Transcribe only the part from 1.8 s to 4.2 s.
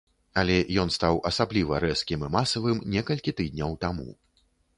рэзкім і масавым некалькі тыдняў таму.